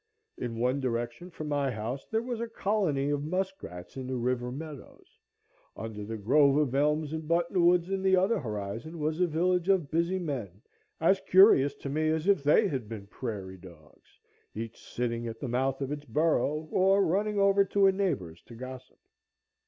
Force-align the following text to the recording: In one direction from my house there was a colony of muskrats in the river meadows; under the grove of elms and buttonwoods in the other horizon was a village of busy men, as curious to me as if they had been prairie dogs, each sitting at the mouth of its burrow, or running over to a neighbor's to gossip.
In 0.35 0.57
one 0.57 0.79
direction 0.79 1.29
from 1.29 1.47
my 1.47 1.69
house 1.69 2.07
there 2.09 2.23
was 2.23 2.39
a 2.41 2.47
colony 2.47 3.11
of 3.11 3.23
muskrats 3.23 3.95
in 3.95 4.07
the 4.07 4.15
river 4.15 4.51
meadows; 4.51 5.19
under 5.77 6.03
the 6.03 6.17
grove 6.17 6.57
of 6.57 6.73
elms 6.73 7.13
and 7.13 7.27
buttonwoods 7.29 7.87
in 7.91 8.01
the 8.01 8.15
other 8.15 8.39
horizon 8.39 8.97
was 8.97 9.19
a 9.19 9.27
village 9.27 9.69
of 9.69 9.91
busy 9.91 10.17
men, 10.17 10.63
as 10.99 11.21
curious 11.27 11.75
to 11.75 11.89
me 11.89 12.09
as 12.09 12.27
if 12.27 12.41
they 12.43 12.67
had 12.67 12.89
been 12.89 13.05
prairie 13.05 13.57
dogs, 13.57 14.19
each 14.55 14.81
sitting 14.83 15.27
at 15.27 15.39
the 15.39 15.47
mouth 15.47 15.81
of 15.81 15.91
its 15.91 16.05
burrow, 16.05 16.67
or 16.71 17.05
running 17.05 17.37
over 17.37 17.63
to 17.63 17.85
a 17.85 17.91
neighbor's 17.91 18.41
to 18.41 18.55
gossip. 18.55 18.97